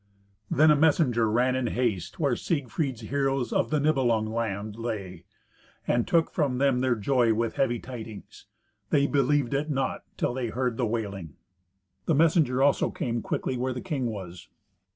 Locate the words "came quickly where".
12.89-13.73